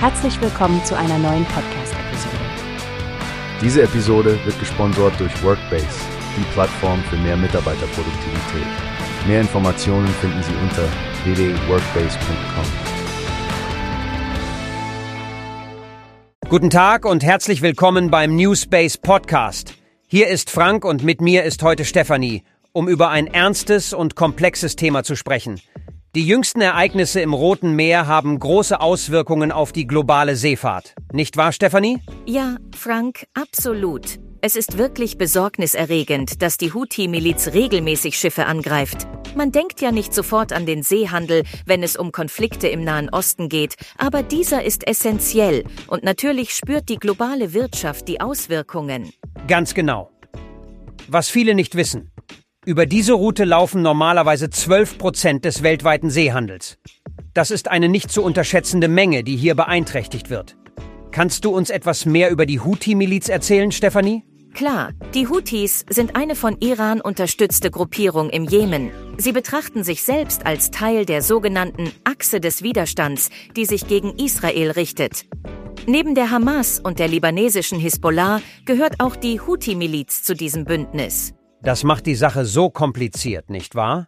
[0.00, 2.36] Herzlich willkommen zu einer neuen Podcast-Episode.
[3.60, 5.88] Diese Episode wird gesponsert durch Workbase,
[6.36, 8.68] die Plattform für mehr Mitarbeiterproduktivität.
[9.26, 10.84] Mehr Informationen finden Sie unter
[11.24, 12.64] www.workbase.com.
[16.48, 19.74] Guten Tag und herzlich willkommen beim Newspace Podcast.
[20.06, 24.76] Hier ist Frank und mit mir ist heute Stefanie, um über ein ernstes und komplexes
[24.76, 25.60] Thema zu sprechen–
[26.14, 30.94] die jüngsten Ereignisse im Roten Meer haben große Auswirkungen auf die globale Seefahrt.
[31.12, 31.98] Nicht wahr, Stefanie?
[32.24, 34.18] Ja, Frank, absolut.
[34.40, 39.06] Es ist wirklich besorgniserregend, dass die Houthi-Miliz regelmäßig Schiffe angreift.
[39.36, 43.48] Man denkt ja nicht sofort an den Seehandel, wenn es um Konflikte im Nahen Osten
[43.48, 49.12] geht, aber dieser ist essentiell und natürlich spürt die globale Wirtschaft die Auswirkungen.
[49.46, 50.10] Ganz genau.
[51.08, 52.10] Was viele nicht wissen.
[52.68, 56.76] Über diese Route laufen normalerweise 12 Prozent des weltweiten Seehandels.
[57.32, 60.58] Das ist eine nicht zu unterschätzende Menge, die hier beeinträchtigt wird.
[61.10, 64.22] Kannst du uns etwas mehr über die Houthi-Miliz erzählen, Stefanie?
[64.52, 68.90] Klar, die Houthis sind eine von Iran unterstützte Gruppierung im Jemen.
[69.16, 74.72] Sie betrachten sich selbst als Teil der sogenannten Achse des Widerstands, die sich gegen Israel
[74.72, 75.24] richtet.
[75.86, 81.32] Neben der Hamas und der libanesischen Hisbollah gehört auch die Houthi-Miliz zu diesem Bündnis.
[81.62, 84.06] Das macht die Sache so kompliziert, nicht wahr?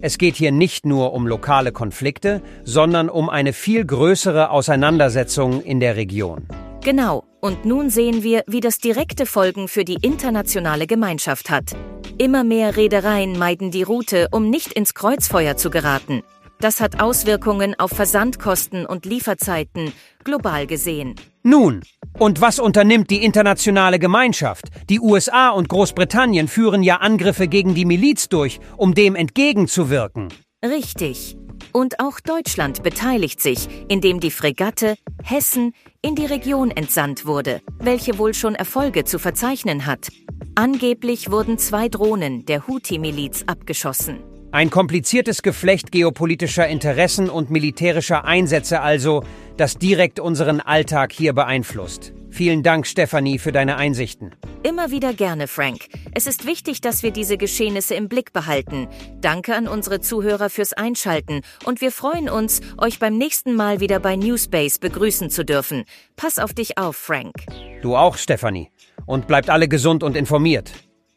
[0.00, 5.80] Es geht hier nicht nur um lokale Konflikte, sondern um eine viel größere Auseinandersetzung in
[5.80, 6.46] der Region.
[6.82, 11.76] Genau, und nun sehen wir, wie das direkte Folgen für die internationale Gemeinschaft hat.
[12.18, 16.22] Immer mehr Reedereien meiden die Route, um nicht ins Kreuzfeuer zu geraten.
[16.60, 19.92] Das hat Auswirkungen auf Versandkosten und Lieferzeiten,
[20.24, 21.14] global gesehen.
[21.44, 21.82] Nun,
[22.18, 24.66] und was unternimmt die internationale Gemeinschaft?
[24.90, 30.28] Die USA und Großbritannien führen ja Angriffe gegen die Miliz durch, um dem entgegenzuwirken.
[30.64, 31.36] Richtig.
[31.72, 38.18] Und auch Deutschland beteiligt sich, indem die Fregatte Hessen in die Region entsandt wurde, welche
[38.18, 40.08] wohl schon Erfolge zu verzeichnen hat.
[40.54, 44.18] Angeblich wurden zwei Drohnen der Houthi-Miliz abgeschossen.
[44.50, 49.22] Ein kompliziertes Geflecht geopolitischer Interessen und militärischer Einsätze also,
[49.58, 52.14] das direkt unseren Alltag hier beeinflusst.
[52.38, 54.30] Vielen Dank, Stefanie, für deine Einsichten.
[54.62, 55.88] Immer wieder gerne, Frank.
[56.14, 58.86] Es ist wichtig, dass wir diese Geschehnisse im Blick behalten.
[59.20, 63.98] Danke an unsere Zuhörer fürs Einschalten und wir freuen uns, euch beim nächsten Mal wieder
[63.98, 65.82] bei Newspace begrüßen zu dürfen.
[66.14, 67.34] Pass auf dich auf, Frank.
[67.82, 68.70] Du auch, Stefanie.
[69.04, 70.70] Und bleibt alle gesund und informiert.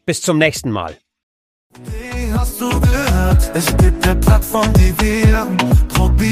[0.04, 0.96] Bis zum nächsten Mal.
[1.84, 3.48] Wie hast du gehört?
[3.54, 5.46] Es gibt eine Plattform, die wir
[5.94, 6.31] probieren